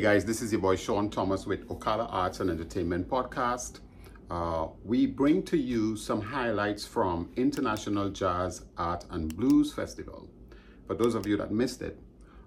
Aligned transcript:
guys, 0.00 0.24
this 0.24 0.42
is 0.42 0.50
your 0.50 0.60
boy 0.60 0.74
Sean 0.74 1.08
Thomas 1.08 1.46
with 1.46 1.68
Ocala 1.68 2.08
Arts 2.10 2.40
and 2.40 2.50
Entertainment 2.50 3.08
Podcast. 3.08 3.78
Uh, 4.28 4.66
we 4.82 5.06
bring 5.06 5.40
to 5.44 5.56
you 5.56 5.96
some 5.96 6.20
highlights 6.20 6.84
from 6.84 7.30
International 7.36 8.10
Jazz, 8.10 8.64
Art 8.76 9.04
and 9.10 9.36
Blues 9.36 9.72
Festival. 9.72 10.28
For 10.88 10.94
those 10.94 11.14
of 11.14 11.28
you 11.28 11.36
that 11.36 11.52
missed 11.52 11.80
it, 11.80 11.96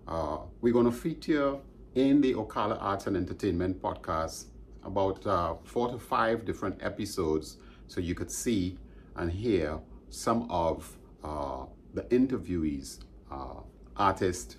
uh, 0.10 0.39
we're 0.60 0.73
going 0.73 0.88
to 0.88 0.91
feature 0.91 1.55
in 1.96 2.20
the 2.20 2.33
Ocala 2.33 2.78
Arts 2.82 3.07
and 3.07 3.15
Entertainment 3.15 3.82
Podcast 3.82 4.48
about 4.84 5.25
uh, 5.25 5.56
four 5.64 5.89
to 5.89 5.98
five 5.98 6.43
different 6.43 6.84
episodes 6.84 7.59
so 7.87 8.01
you 8.01 8.14
could 8.14 8.29
see 8.29 8.78
and 9.15 9.32
hear 9.32 9.79
some 10.09 10.48
of 10.50 10.98
uh, 11.23 11.65
the 11.93 12.01
interviewees, 12.04 13.00
uh, 13.32 13.61
artists, 13.95 14.57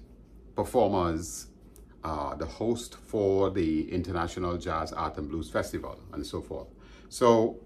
performers, 0.56 1.48
uh, 2.04 2.34
the 2.34 2.46
host 2.46 2.96
for 3.06 3.50
the 3.50 3.90
International 3.92 4.56
Jazz 4.56 4.92
Art 4.92 5.18
and 5.18 5.28
Blues 5.28 5.50
Festival, 5.50 5.98
and 6.12 6.24
so 6.24 6.40
forth. 6.40 6.68
So 7.08 7.58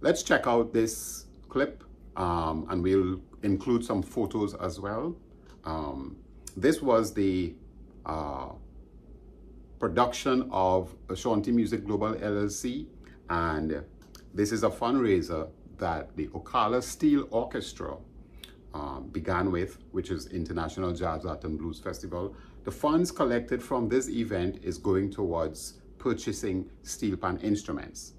let's 0.00 0.22
check 0.22 0.46
out 0.46 0.72
this 0.72 1.26
clip, 1.48 1.84
um, 2.16 2.66
and 2.70 2.82
we'll 2.82 3.20
include 3.42 3.84
some 3.84 4.02
photos 4.02 4.54
as 4.54 4.78
well. 4.80 5.16
Um, 5.64 6.16
this 6.56 6.82
was 6.82 7.12
the 7.14 7.54
uh, 8.06 8.50
production 9.78 10.48
of 10.50 10.94
SeanTMusic 11.08 11.84
Global 11.84 12.14
LLC, 12.14 12.86
and 13.28 13.82
this 14.34 14.52
is 14.52 14.62
a 14.62 14.70
fundraiser 14.70 15.48
that 15.78 16.14
the 16.16 16.28
Ocala 16.28 16.82
Steel 16.82 17.26
Orchestra 17.30 17.96
uh, 18.74 19.00
began 19.00 19.50
with, 19.50 19.78
which 19.90 20.10
is 20.10 20.26
International 20.26 20.92
Jazz 20.92 21.24
Art 21.24 21.44
and 21.44 21.58
Blues 21.58 21.80
Festival. 21.80 22.36
The 22.64 22.70
funds 22.70 23.10
collected 23.10 23.62
from 23.62 23.88
this 23.88 24.08
event 24.08 24.60
is 24.62 24.76
going 24.76 25.10
towards 25.10 25.74
purchasing 25.98 26.70
steel 26.82 27.16
pan 27.16 27.38
instruments. 27.38 28.14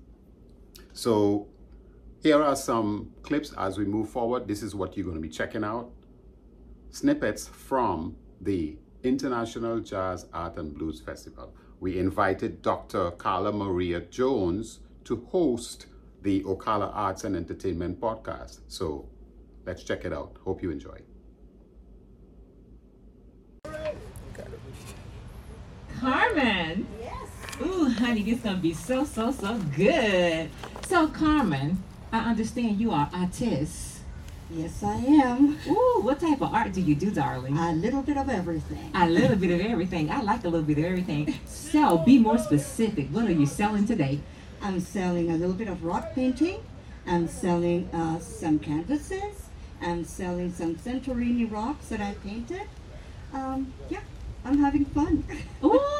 So 0.93 1.47
here 2.21 2.41
are 2.41 2.55
some 2.55 3.11
clips 3.23 3.53
as 3.57 3.77
we 3.77 3.85
move 3.85 4.09
forward. 4.09 4.47
This 4.47 4.63
is 4.63 4.75
what 4.75 4.95
you're 4.95 5.05
going 5.05 5.17
to 5.17 5.21
be 5.21 5.29
checking 5.29 5.63
out. 5.63 5.91
Snippets 6.89 7.47
from 7.47 8.15
the 8.41 8.77
International 9.03 9.79
Jazz 9.79 10.27
Art 10.33 10.57
and 10.57 10.73
Blues 10.73 11.01
Festival. 11.01 11.53
We 11.79 11.97
invited 11.97 12.61
Dr. 12.61 13.11
Carla 13.11 13.51
Maria 13.51 14.01
Jones 14.01 14.79
to 15.05 15.25
host 15.29 15.87
the 16.21 16.43
Ocala 16.43 16.91
Arts 16.93 17.23
and 17.23 17.35
Entertainment 17.35 17.99
podcast. 17.99 18.59
So 18.67 19.07
let's 19.65 19.83
check 19.83 20.05
it 20.05 20.13
out. 20.13 20.37
Hope 20.43 20.61
you 20.61 20.69
enjoy. 20.69 20.99
Carmen. 26.01 26.87
Yes. 26.99 27.61
Ooh, 27.61 27.87
honey, 27.87 28.23
this 28.23 28.39
is 28.39 28.43
gonna 28.43 28.57
be 28.57 28.73
so, 28.73 29.05
so, 29.05 29.31
so 29.31 29.55
good. 29.75 30.49
So, 30.87 31.07
Carmen, 31.07 31.83
I 32.11 32.31
understand 32.31 32.81
you 32.81 32.89
are 32.89 33.07
artist. 33.13 33.99
Yes, 34.49 34.81
I 34.81 34.95
am. 34.95 35.59
Ooh, 35.67 35.99
what 36.01 36.19
type 36.19 36.41
of 36.41 36.55
art 36.55 36.73
do 36.73 36.81
you 36.81 36.95
do, 36.95 37.11
darling? 37.11 37.55
A 37.55 37.73
little 37.73 38.01
bit 38.01 38.17
of 38.17 38.29
everything. 38.29 38.89
A 38.95 39.07
little 39.07 39.35
bit 39.35 39.51
of 39.51 39.61
everything. 39.61 40.09
I 40.09 40.23
like 40.23 40.43
a 40.43 40.49
little 40.49 40.65
bit 40.65 40.79
of 40.79 40.85
everything. 40.85 41.35
So, 41.45 41.99
be 41.99 42.17
more 42.17 42.39
specific. 42.39 43.09
What 43.09 43.25
are 43.25 43.31
you 43.31 43.45
selling 43.45 43.85
today? 43.85 44.21
I'm 44.59 44.79
selling 44.79 45.29
a 45.29 45.35
little 45.35 45.53
bit 45.53 45.67
of 45.67 45.83
rock 45.83 46.15
painting. 46.15 46.63
I'm 47.05 47.27
selling 47.27 47.87
uh, 47.93 48.17
some 48.17 48.57
canvases. 48.57 49.49
I'm 49.79 50.03
selling 50.03 50.51
some 50.51 50.77
Santorini 50.77 51.49
rocks 51.49 51.89
that 51.89 52.01
I 52.01 52.15
painted. 52.23 52.63
Um, 53.33 53.71
yeah, 53.87 54.01
I'm 54.43 54.57
having 54.57 54.85
fun. 54.85 55.23
Ooh, 55.63 55.90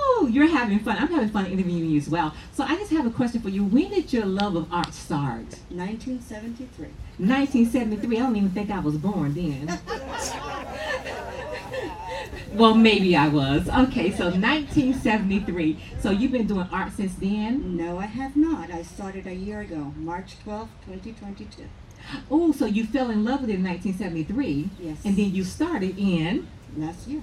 you're 0.42 0.58
having 0.58 0.80
fun. 0.80 0.98
I'm 0.98 1.08
having 1.08 1.30
fun 1.30 1.46
interviewing 1.46 1.90
you 1.90 1.98
as 1.98 2.10
well. 2.10 2.34
So 2.54 2.64
I 2.64 2.76
just 2.76 2.92
have 2.92 3.06
a 3.06 3.12
question 3.12 3.42
for 3.42 3.50
you. 3.50 3.64
When 3.64 3.90
did 3.90 4.12
your 4.12 4.26
love 4.26 4.56
of 4.56 4.72
art 4.74 4.94
start? 4.94 5.60
1973. 5.70 6.88
1973. 7.18 8.18
I 8.18 8.20
don't 8.20 8.36
even 8.36 8.50
think 8.50 8.72
I 8.72 8.80
was 8.80 8.98
born 8.98 9.34
then. 9.34 9.68
well, 12.54 12.74
maybe 12.74 13.16
I 13.16 13.28
was. 13.28 13.70
Okay, 13.70 14.12
so 14.12 14.26
1973. 14.26 15.80
So 16.00 16.10
you've 16.10 16.32
been 16.32 16.48
doing 16.48 16.68
art 16.72 16.94
since 16.94 17.14
then? 17.16 17.78
No, 17.78 18.00
I 18.00 18.08
have 18.08 18.36
not. 18.36 18.72
I 18.72 18.82
started 18.82 19.28
a 19.28 19.36
year 19.36 19.60
ago, 19.60 19.94
March 19.98 20.40
12, 20.44 20.70
2022. 20.88 21.64
Oh, 22.32 22.52
so 22.52 22.66
you 22.66 22.86
fell 22.86 23.12
in 23.12 23.24
love 23.24 23.42
with 23.42 23.52
it 23.52 23.56
in 23.56 23.64
1973? 23.64 24.70
Yes. 24.80 24.98
And 25.06 25.16
then 25.16 25.32
you 25.34 25.44
started 25.44 26.00
in? 26.00 26.48
Last 26.76 27.08
year. 27.08 27.22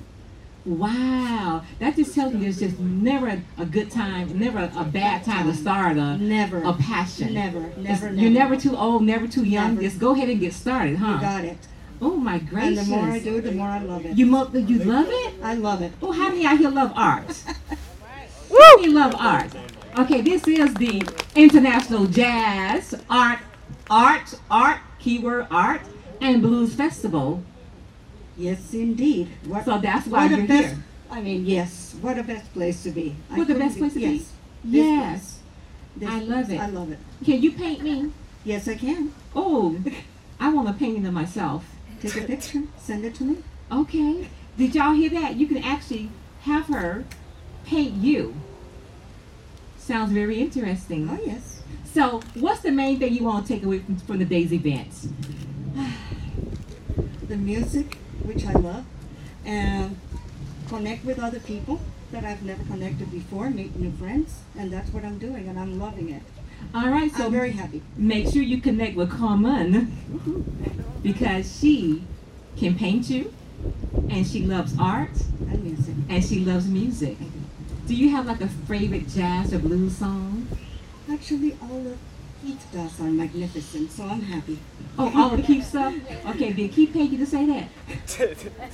Wow, 0.69 1.63
that 1.79 1.97
just 1.97 2.15
tells 2.15 2.35
me 2.35 2.41
there's 2.41 2.59
just 2.61 2.79
never 2.79 3.41
a 3.57 3.65
good 3.65 3.91
time, 3.91 4.39
never 4.39 4.71
a 4.77 4.85
bad 4.85 5.25
time 5.25 5.51
to 5.51 5.55
start 5.57 5.97
a 5.97 6.19
never 6.19 6.63
a 6.63 6.75
passion. 6.75 7.33
Never, 7.33 7.61
never, 7.79 8.11
never. 8.11 8.13
You're 8.13 8.31
never 8.31 8.55
too 8.55 8.77
old, 8.77 9.03
never 9.03 9.27
too 9.27 9.45
young. 9.45 9.77
Never. 9.77 9.81
Just 9.81 9.99
go 9.99 10.13
ahead 10.13 10.29
and 10.29 10.39
get 10.39 10.53
started, 10.53 10.97
huh? 10.97 11.15
You 11.15 11.21
got 11.21 11.45
it. 11.47 11.59
Oh 12.03 12.17
my 12.17 12.39
gracious! 12.39 12.81
And 12.81 12.87
the 12.87 12.97
more 12.97 13.09
I 13.09 13.19
do, 13.19 13.41
the 13.41 13.53
more 13.53 13.67
I 13.69 13.79
love 13.79 14.05
it. 14.05 14.19
You 14.19 14.27
mo- 14.27 14.51
you 14.53 14.81
love 14.81 15.07
it? 15.09 15.35
I 15.43 15.55
love 15.55 15.81
it. 15.81 15.91
Oh, 16.03 16.13
how 16.13 16.29
many 16.29 16.45
out 16.45 16.59
here 16.59 16.69
love 16.69 16.93
art? 16.95 17.43
How 18.51 18.77
many 18.77 18.89
love 18.93 19.15
art? 19.19 19.51
Okay, 19.99 20.21
this 20.23 20.47
is 20.49 20.73
the 20.75 21.03
International 21.35 22.07
Jazz 22.07 22.95
Art, 23.11 23.41
Art, 23.91 24.35
Art, 24.51 24.81
keyword 24.99 25.47
art, 25.51 25.81
and 26.21 26.41
Blues 26.43 26.75
Festival. 26.75 27.43
Yes, 28.39 28.73
indeed. 28.73 29.29
What, 29.45 29.65
So 29.65 29.79
that's 29.79 30.07
why 30.07 30.27
you're 30.27 30.47
best, 30.47 30.69
here. 30.69 30.85
I 31.11 31.21
mean, 31.21 31.45
yes. 31.45 31.97
What 32.01 32.19
a 32.19 32.23
best 32.23 32.53
place 32.55 32.85
to 32.85 32.91
be. 32.93 33.17
I 33.31 33.39
What 33.39 33.49
the 33.49 33.57
best 33.57 33.79
place 33.79 33.95
to 33.95 33.99
be? 33.99 34.05
yes, 34.05 34.33
This 34.65 34.85
Yes. 34.87 35.39
This 35.97 36.09
I 36.09 36.21
love 36.21 36.47
place, 36.47 36.61
it. 36.61 36.63
I 36.63 36.67
love 36.69 36.93
it. 36.93 36.99
Can 37.25 37.43
you 37.43 37.51
paint 37.51 37.83
me? 37.83 38.13
Yes, 38.45 38.69
I 38.69 38.77
can. 38.77 39.13
Oh, 39.35 39.77
I 40.41 40.51
want 40.51 40.69
a 40.69 40.73
painting 40.73 41.05
of 41.05 41.13
myself. 41.13 41.65
Take 42.01 42.17
a 42.17 42.21
picture, 42.21 42.63
send 42.79 43.05
it 43.05 43.17
to 43.17 43.25
me. 43.25 43.39
Okay. 43.73 44.29
Did 44.57 44.77
y'all 44.77 44.95
hear 44.95 45.11
that? 45.11 45.35
You 45.35 45.49
can 45.49 45.59
actually 45.59 46.11
have 46.43 46.67
her 46.67 47.05
paint 47.65 47.95
you. 47.95 48.37
Sounds 49.77 50.13
very 50.13 50.41
interesting. 50.41 51.09
Oh, 51.11 51.19
yes. 51.27 51.63
So, 51.93 52.21
what's 52.35 52.61
the 52.61 52.71
main 52.71 53.01
thing 53.01 53.15
you 53.15 53.25
want 53.25 53.47
to 53.47 53.53
take 53.53 53.65
away 53.65 53.81
from, 53.81 53.97
from 53.97 54.19
the 54.19 54.25
day's 54.25 54.53
events? 54.53 55.09
The 57.29 57.37
music, 57.37 57.97
which 58.25 58.45
I 58.47 58.53
love, 58.53 58.85
and 59.45 59.99
connect 60.69 61.05
with 61.05 61.19
other 61.19 61.41
people 61.41 61.81
that 62.11 62.25
I've 62.25 62.43
never 62.43 62.65
connected 62.65 63.11
before, 63.11 63.51
meet 63.51 63.77
new 63.77 63.93
friends, 63.93 64.41
and 64.59 64.71
that's 64.73 64.91
what 64.93 65.05
I'm 65.05 65.19
doing, 65.19 65.47
and 65.49 65.59
I'm 65.59 65.79
loving 65.79 66.09
it. 66.11 66.23
All 66.75 66.89
right, 66.89 67.13
so 67.15 67.27
I'm 67.27 67.33
very 67.33 67.53
happy. 67.53 67.83
make 67.97 68.29
sure 68.33 68.43
you 68.43 68.61
connect 68.61 68.97
with 68.97 69.11
Carmen 69.11 69.97
because 71.03 71.59
she 71.61 72.03
can 72.57 72.75
paint 72.77 73.09
you 73.09 73.33
and 74.11 74.27
she 74.27 74.45
loves 74.45 74.75
art 74.79 75.11
And 75.49 75.63
music. 75.63 75.95
and 76.09 76.25
she 76.25 76.41
loves 76.41 76.67
music. 76.67 77.17
Do 77.87 77.95
you 77.95 78.11
have 78.11 78.27
like 78.27 78.41
a 78.41 78.49
favorite 78.49 79.09
jazz 79.09 79.53
or 79.55 79.61
blues 79.61 79.97
song? 79.99 80.49
Actually, 81.11 81.57
all 81.63 81.79
of 81.87 81.99
Keith 82.43 82.67
does 82.73 83.01
are 83.01 83.05
magnificent, 83.05 83.91
so 83.91 84.05
I'm 84.05 84.23
happy. 84.23 84.59
Oh, 84.99 85.13
all 85.17 85.37
the 85.37 85.43
Keith 85.43 85.67
stuff? 85.67 85.95
Okay, 86.29 86.53
did 86.53 86.73
Keith 86.73 86.93
pay 86.93 87.03
you 87.03 87.19
to 87.19 87.27
say 87.27 87.47
that? 87.47 87.69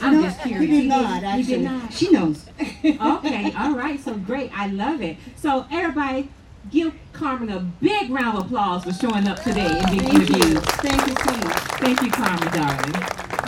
I'm 0.00 0.14
No, 0.14 0.22
just 0.22 0.40
curious. 0.42 0.70
He 0.70 0.80
did 0.82 0.88
not, 0.88 1.20
He 1.22 1.26
actually. 1.26 1.42
did 1.44 1.62
not. 1.64 1.92
She 1.92 2.10
knows. 2.10 2.46
Okay, 2.84 3.52
all 3.56 3.74
right, 3.74 3.98
so 4.00 4.14
great. 4.14 4.50
I 4.56 4.66
love 4.68 5.00
it. 5.00 5.16
So 5.36 5.66
everybody, 5.70 6.28
give 6.70 6.94
Carmen 7.12 7.48
a 7.50 7.60
big 7.60 8.10
round 8.10 8.38
of 8.38 8.44
applause 8.46 8.84
for 8.84 8.92
showing 8.92 9.26
up 9.28 9.42
today 9.42 9.66
and 9.66 9.90
being 9.90 10.02
Thank 10.10 10.28
you. 10.30 10.36
interviewed. 10.36 10.62
Thank 10.62 11.06
you 11.06 11.14
so 11.24 11.36
much. 11.46 11.58
Thank 11.80 12.02
you, 12.02 12.10
Carmen, 12.10 12.48
darling. 12.52 12.94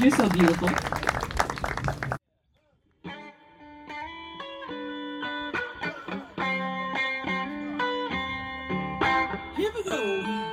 You're 0.00 0.10
so 0.16 0.28
beautiful. 0.30 0.68
Go. 9.72 10.45